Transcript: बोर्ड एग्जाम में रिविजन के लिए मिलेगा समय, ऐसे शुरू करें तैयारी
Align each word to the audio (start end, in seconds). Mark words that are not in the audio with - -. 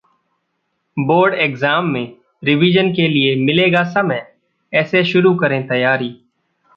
बोर्ड 0.97 1.33
एग्जाम 1.33 1.89
में 1.89 2.13
रिविजन 2.43 2.91
के 2.91 3.07
लिए 3.07 3.35
मिलेगा 3.35 3.83
समय, 3.83 4.25
ऐसे 4.73 5.03
शुरू 5.03 5.33
करें 5.35 5.67
तैयारी 5.67 6.09